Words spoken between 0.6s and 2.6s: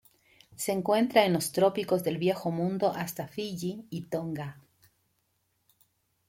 encuentra en los trópicos del Viejo